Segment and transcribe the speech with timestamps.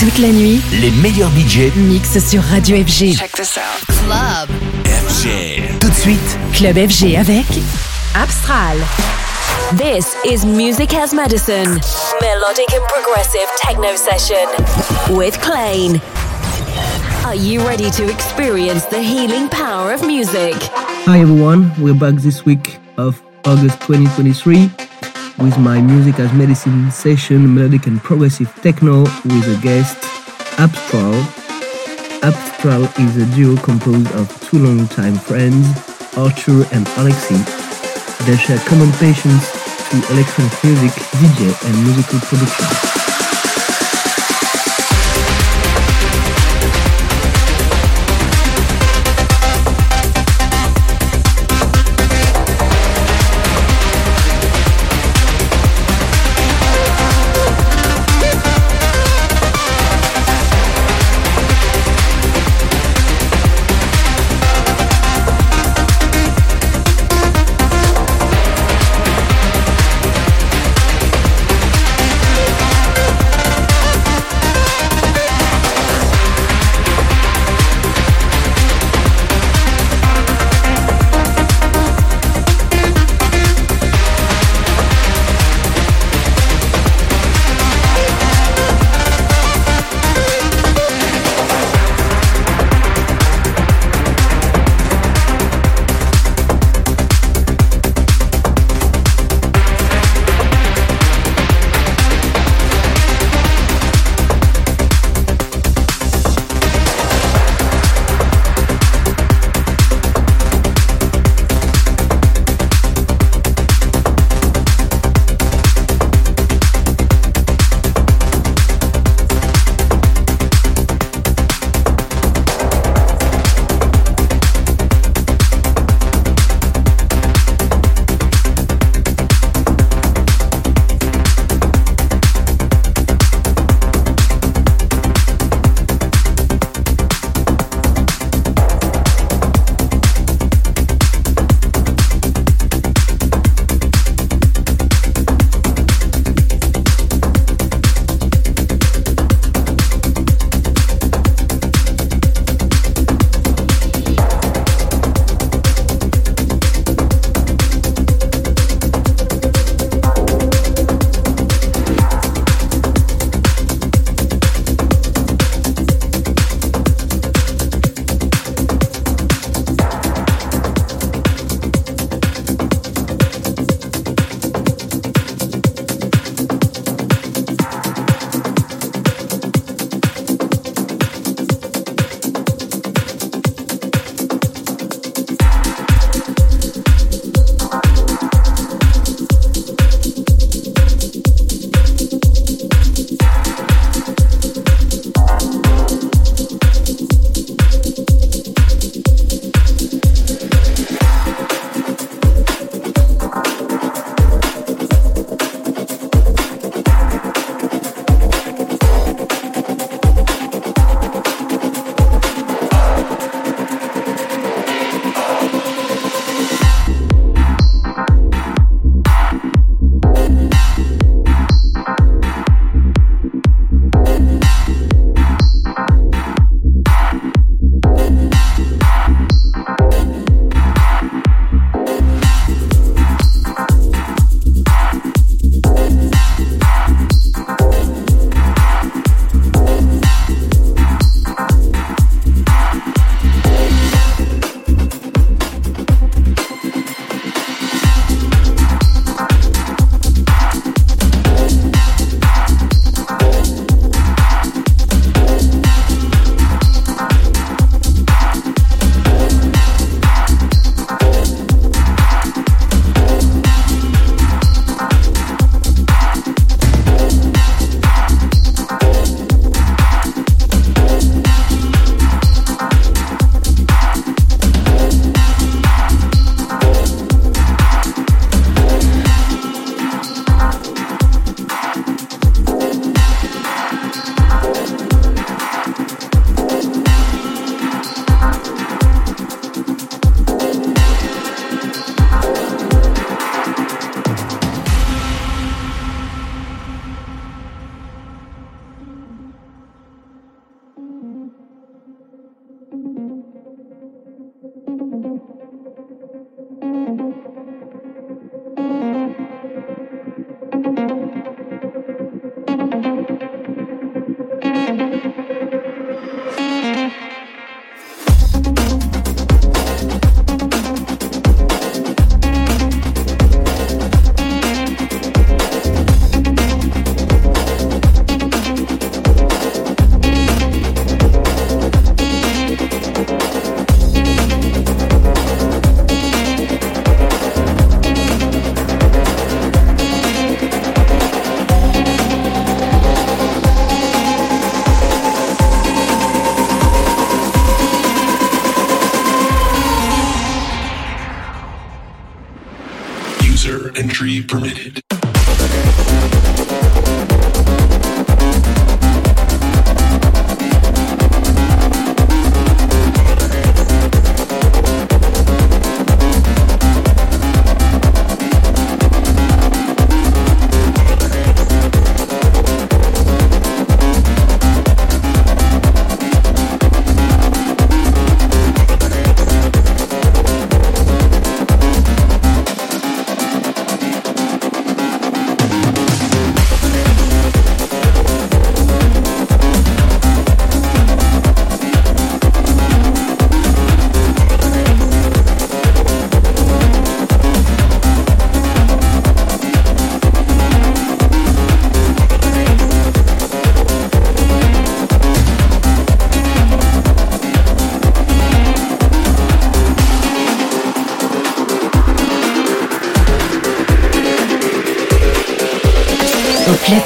[0.00, 3.18] Toute la nuit, les meilleurs budgets mixent sur Radio FG.
[3.18, 3.84] Check this out.
[3.86, 4.48] Club.
[4.86, 5.78] FG.
[5.78, 7.44] Tout de suite, Club FG avec
[8.14, 8.78] Abstral.
[9.76, 11.78] This is Music as Medicine,
[12.22, 14.48] melodic and progressive techno session
[15.14, 16.00] with Klein.
[17.26, 20.54] Are you ready to experience the healing power of music?
[21.04, 24.70] Hi everyone, we're back this week of August 2023
[25.40, 29.96] with my Music as Medicine session, melodic and progressive techno with a guest,
[30.58, 31.20] Abstraal.
[32.20, 35.66] Abstraal is a duo composed of two long-time friends,
[36.16, 37.38] Arthur and Alexi.
[38.26, 39.50] They share common passions
[39.90, 42.89] to electronic music, DJ and musical production.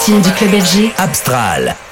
[0.05, 0.93] Platine du club LG.
[0.99, 1.84] Abstral.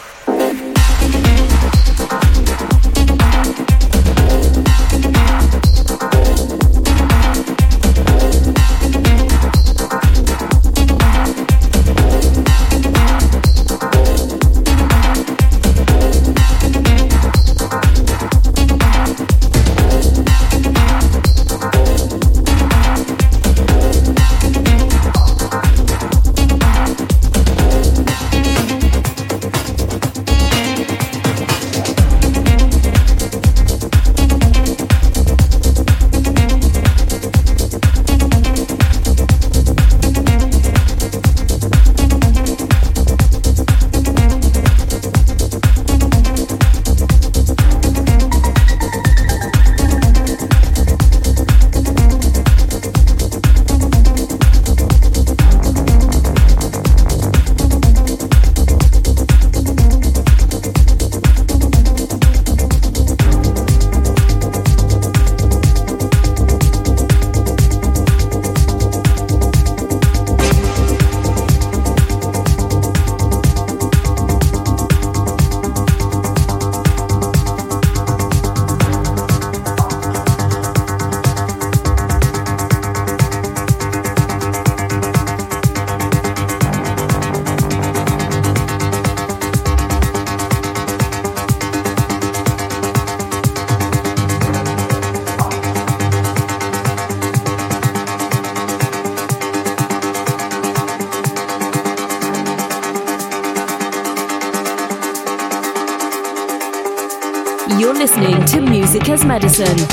[109.58, 109.91] Music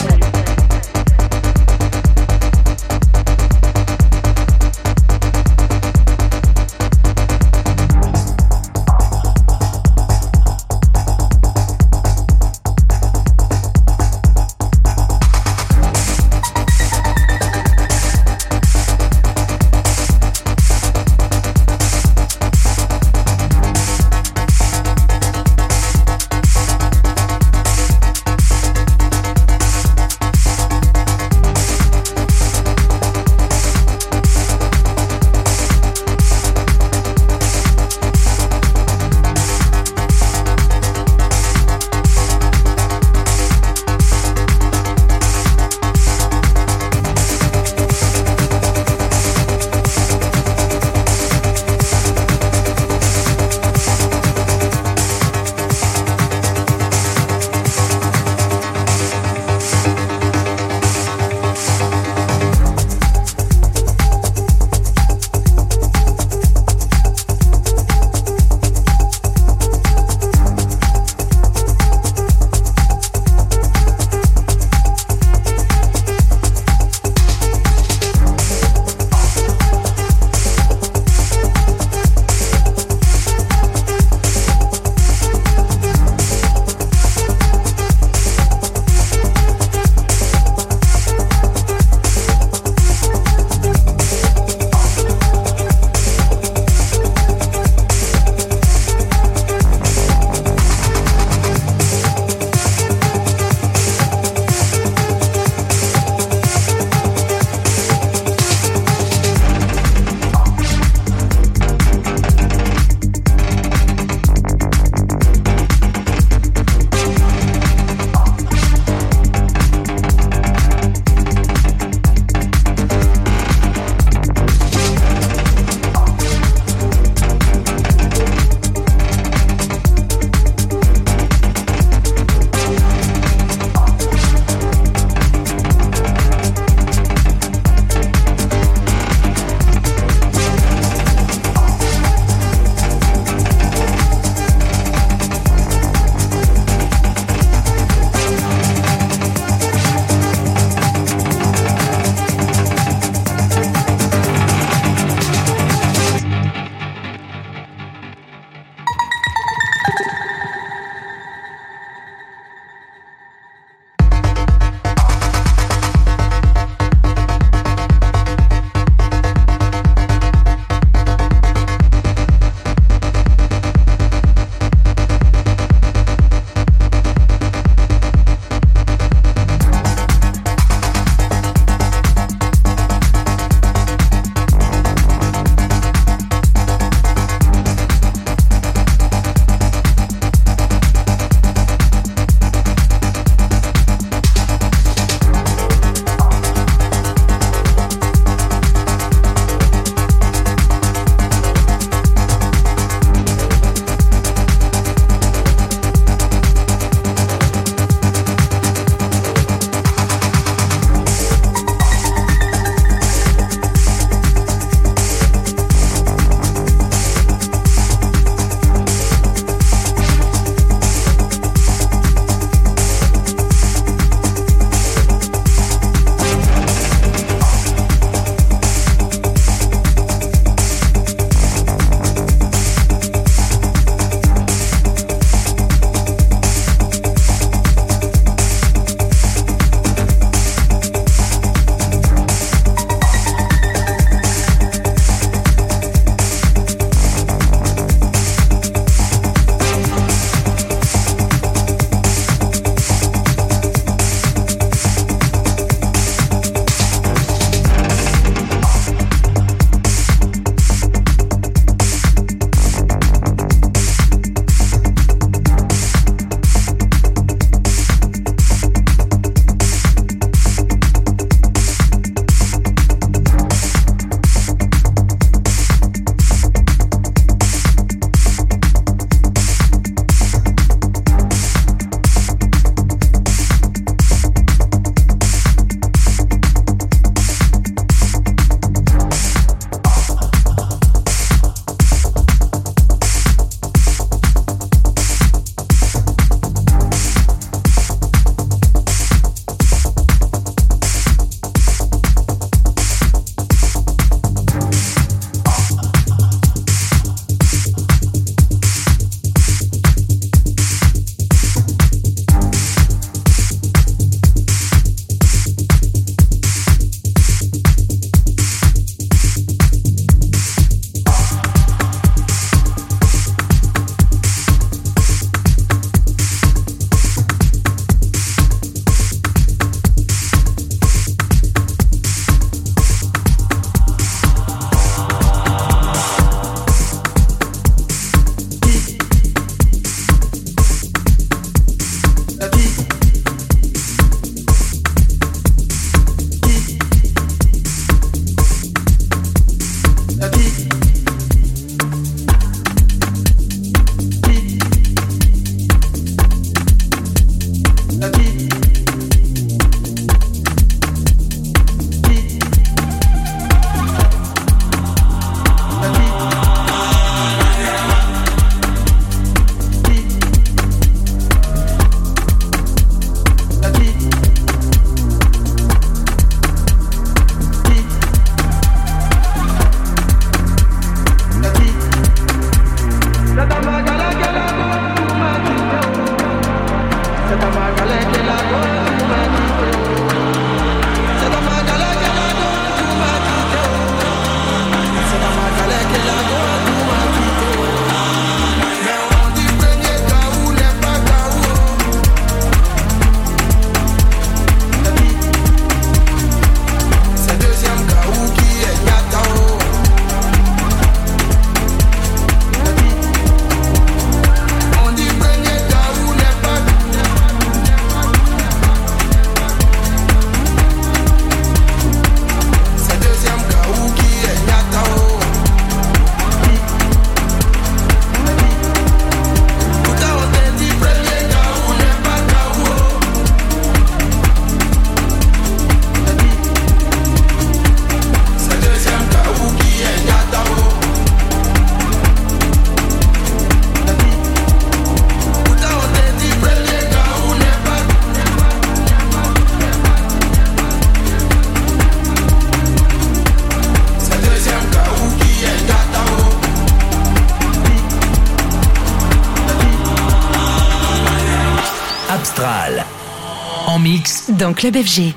[464.60, 465.16] Club FG.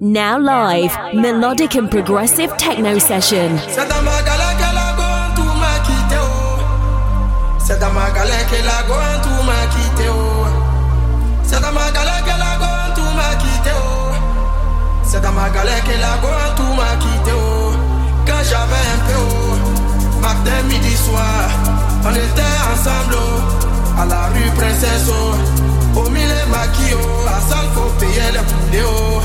[0.00, 3.58] Now live, melodic and progressive techno session.
[18.26, 19.57] Quand j'avais un peu
[20.28, 21.48] Matin, midi, soir
[22.04, 23.98] On était ensemble oh.
[23.98, 25.98] À la rue Princesse oh.
[26.00, 27.26] Au milieu maquis oh.
[27.26, 29.22] À salle faut payer les poulets oh.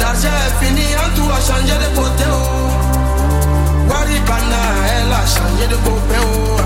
[0.00, 2.24] L'argent est fini, en tout a changé de côté.
[2.28, 2.72] Oh.
[3.88, 6.16] Waribana, elle a changé de côté.
[6.18, 6.58] Oh.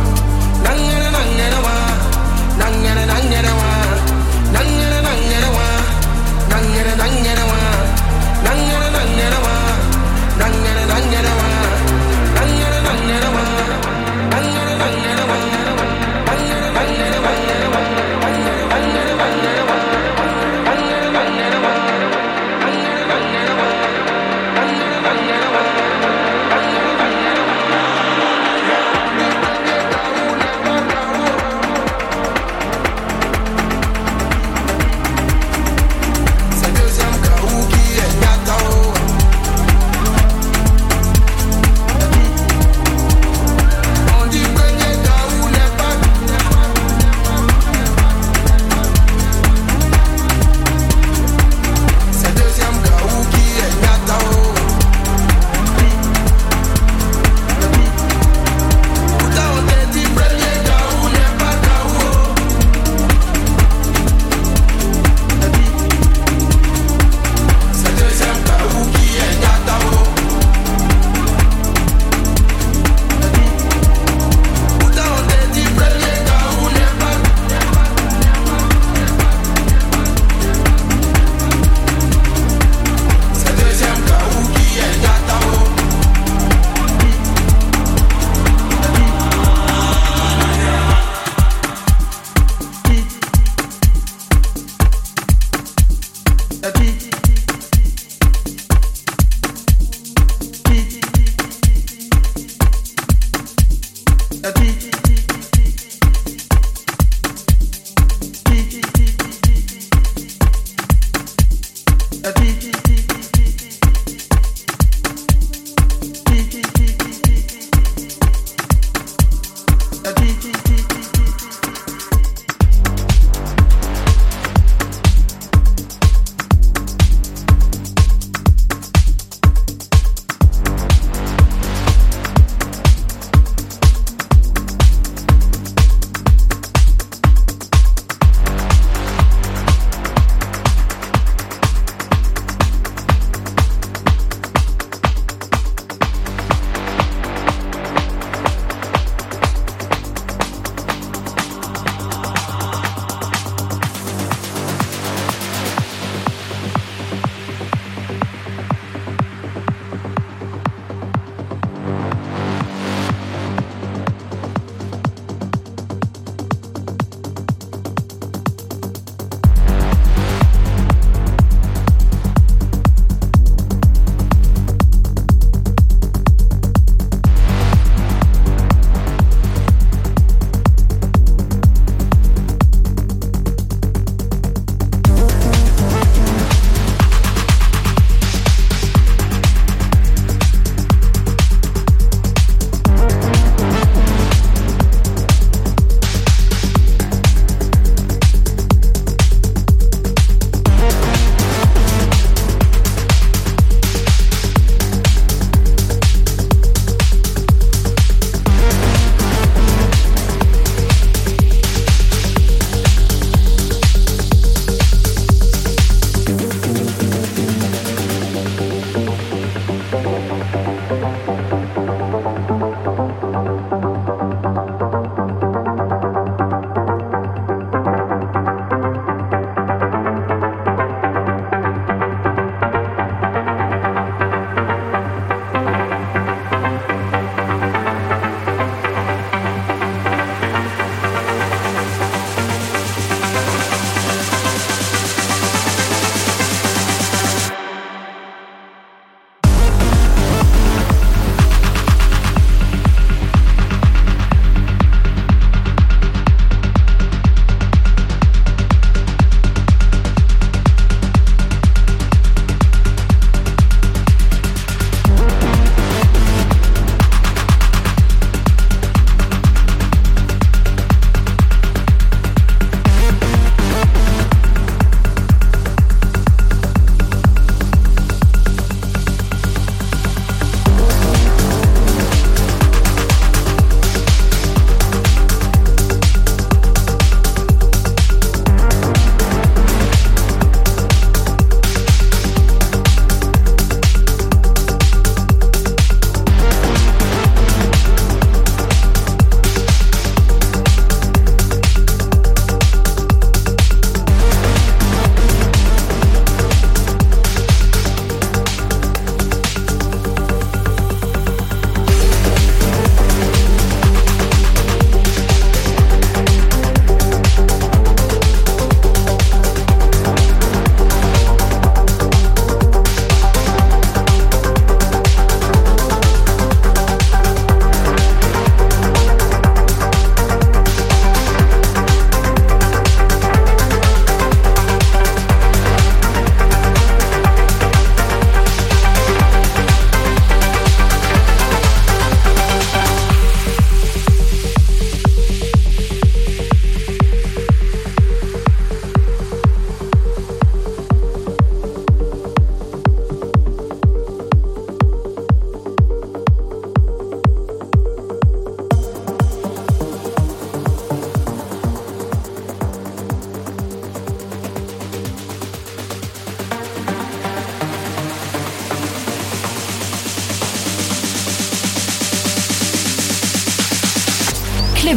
[0.65, 1.75] Nangere, nangere, wa.
[2.61, 3.71] Nangere, nangere, wa.
[4.55, 5.67] Nangere, nangere, wa.
[6.51, 7.61] Nangere, nangere, wa.
[8.47, 9.55] Nangere, nangere, wa.
[10.41, 10.83] Nangere.
[10.89, 11.28] Nangere,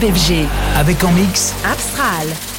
[0.04, 0.48] FG.
[0.76, 2.51] Avec en mix Abstral.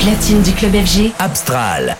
[0.00, 1.12] Platine du club FG.
[1.18, 1.96] Abstral.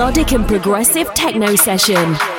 [0.00, 2.29] Melodic and progressive techno session.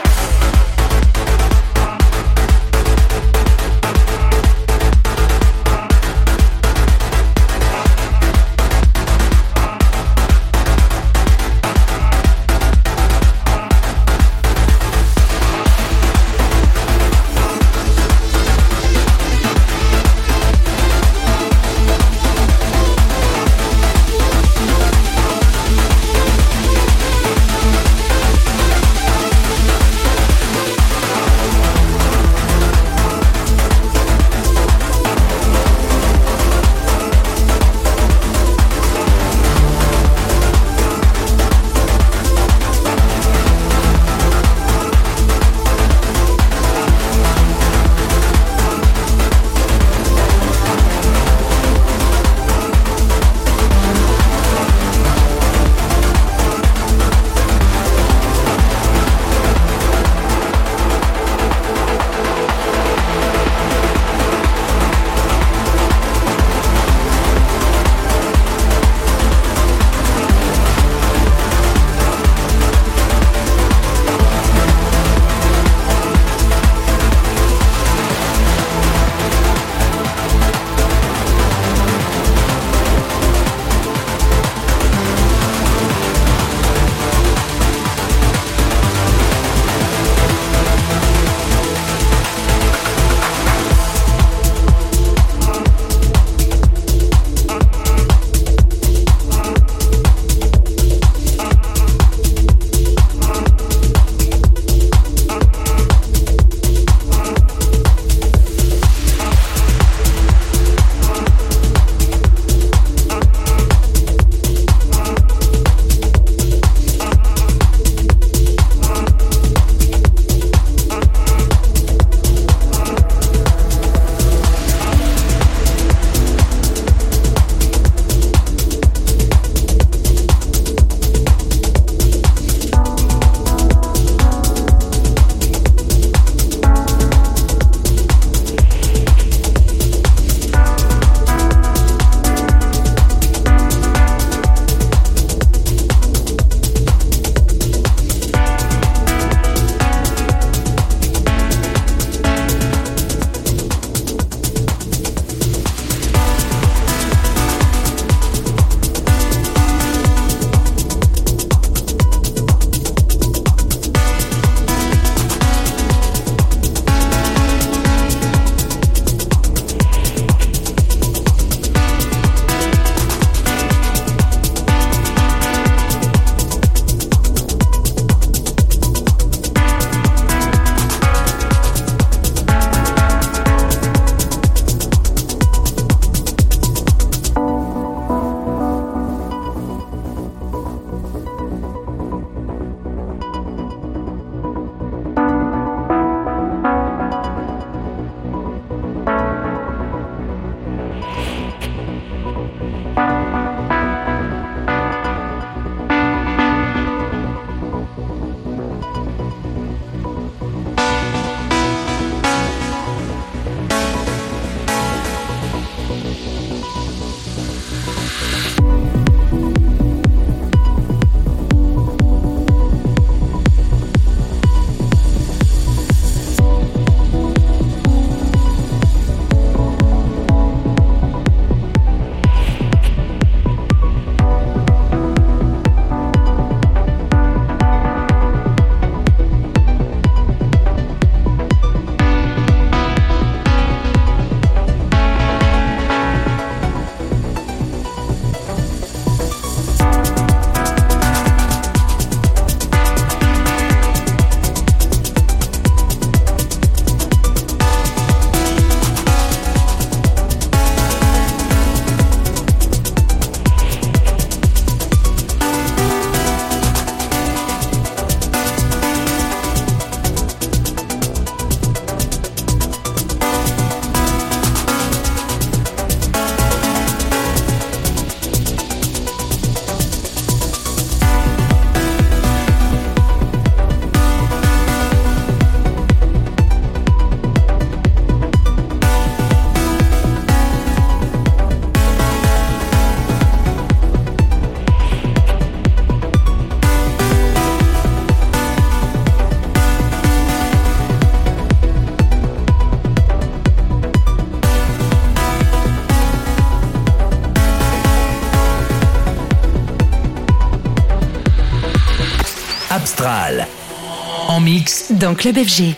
[315.02, 315.76] Dans Club FG.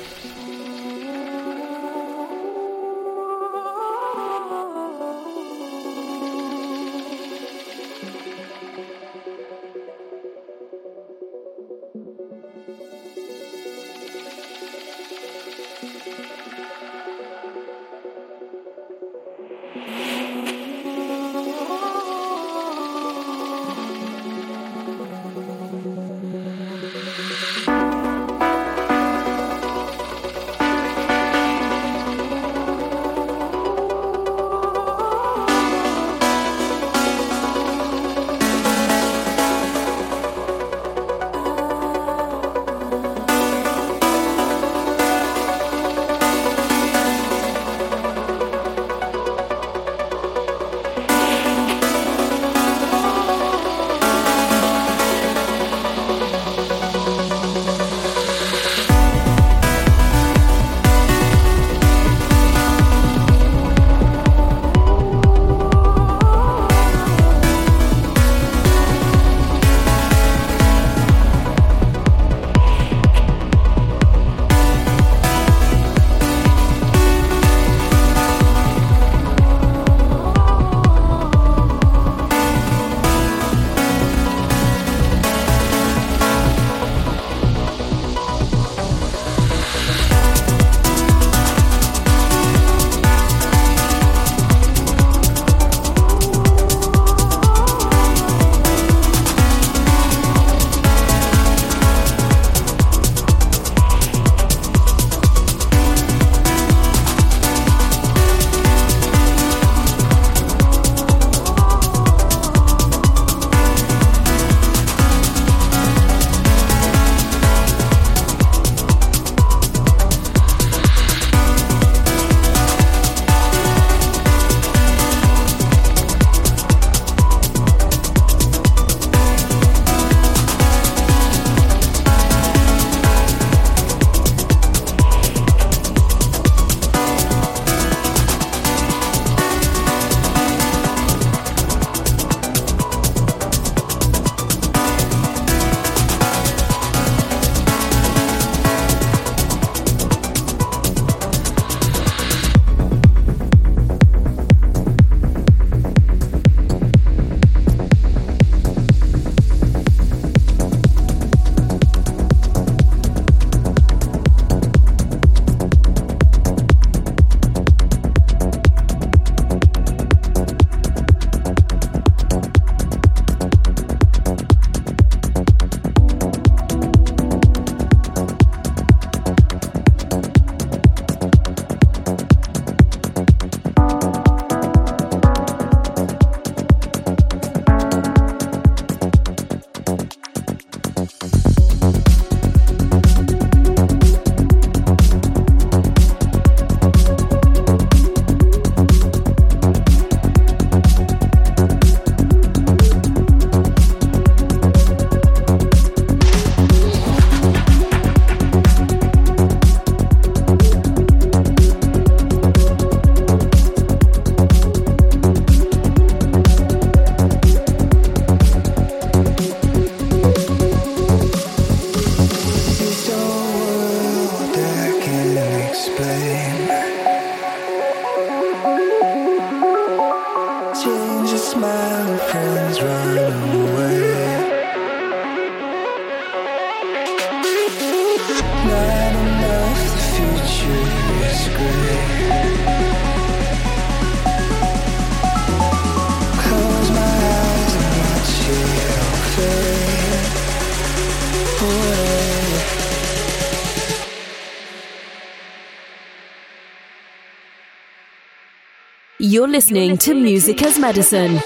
[259.34, 261.42] You're listening to Music as Medicine.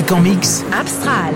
[0.00, 1.34] Avec en mix Abstral.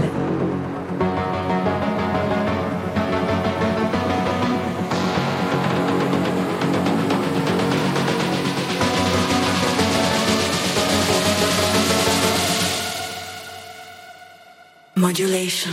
[14.97, 15.71] Modulation.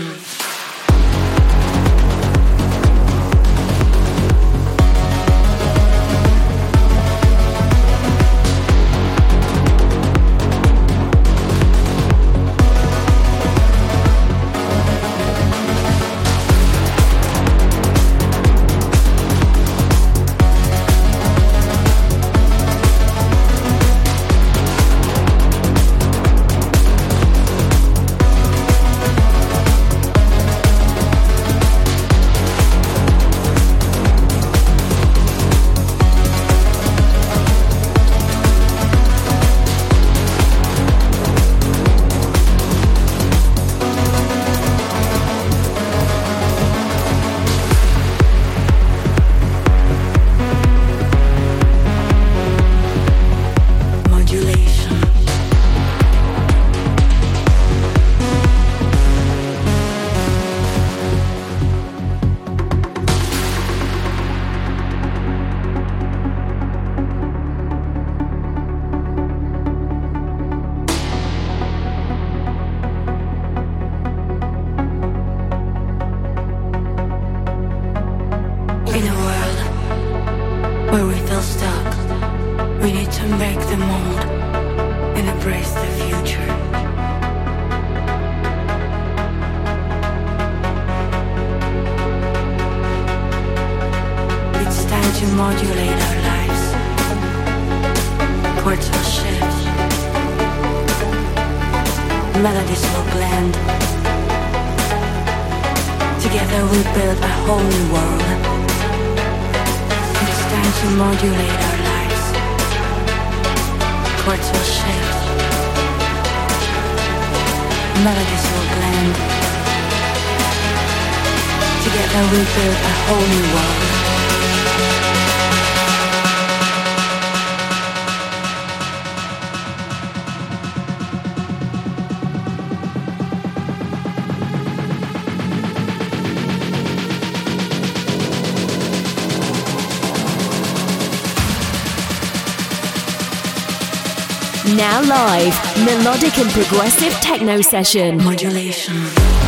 [144.66, 148.18] Now live, melodic and progressive techno session.
[148.18, 149.41] Modulation.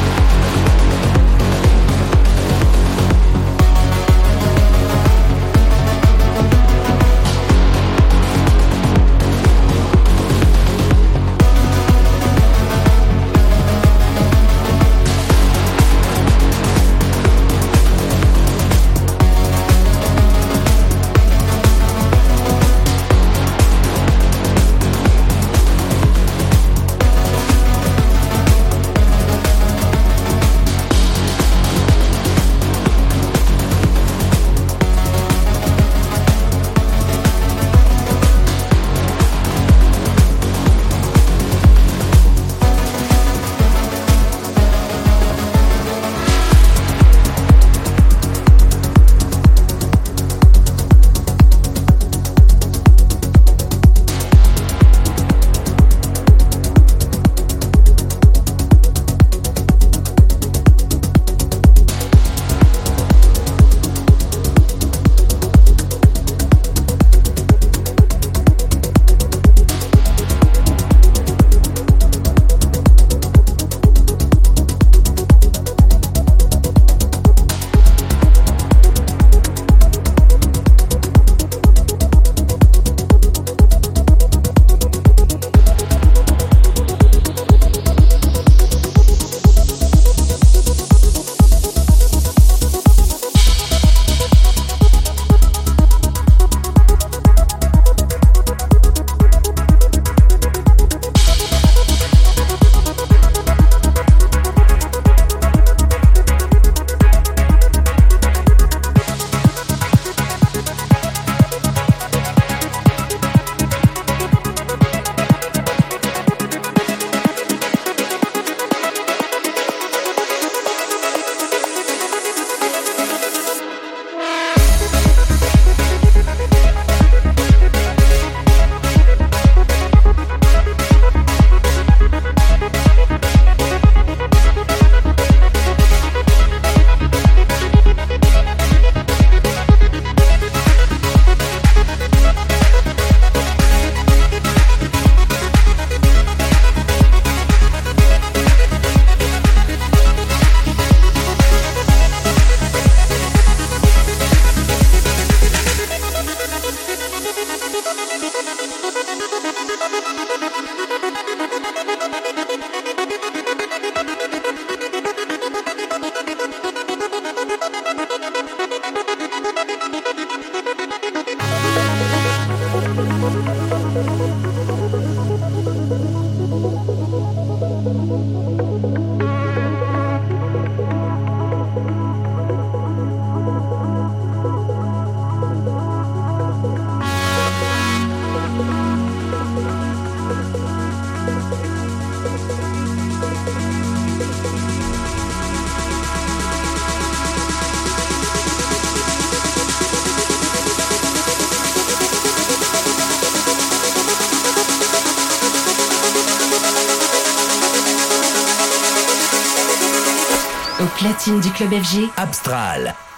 [211.74, 212.11] FG.
[212.15, 213.12] Abstral.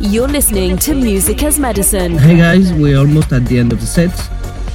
[0.00, 2.18] You're listening to Music as Medicine.
[2.18, 4.10] Hey guys, we're almost at the end of the set.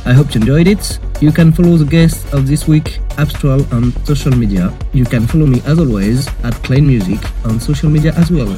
[0.06, 0.98] I hope you enjoyed it.
[1.20, 4.74] You can follow the guests of this week, Abstraal, on social media.
[4.94, 8.56] You can follow me as always at Klein Music on social media as well.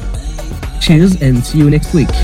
[0.80, 2.14] Cheers and see you next week.